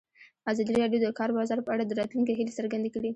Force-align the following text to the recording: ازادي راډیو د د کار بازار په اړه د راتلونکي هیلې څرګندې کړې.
ازادي 0.51 0.73
راډیو 0.81 1.01
د 1.01 1.05
د 1.11 1.15
کار 1.19 1.29
بازار 1.37 1.59
په 1.63 1.71
اړه 1.73 1.83
د 1.85 1.91
راتلونکي 1.99 2.33
هیلې 2.37 2.57
څرګندې 2.59 2.89
کړې. 2.95 3.09